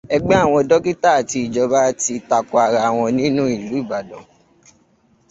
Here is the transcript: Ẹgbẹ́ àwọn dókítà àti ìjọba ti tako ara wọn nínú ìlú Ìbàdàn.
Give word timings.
Ẹgbẹ́ 0.15 0.37
àwọn 0.45 0.61
dókítà 0.69 1.09
àti 1.19 1.37
ìjọba 1.45 1.79
ti 2.01 2.13
tako 2.29 2.55
ara 2.65 2.81
wọn 2.97 3.11
nínú 3.19 3.41
ìlú 3.55 3.73
Ìbàdàn. 3.81 4.25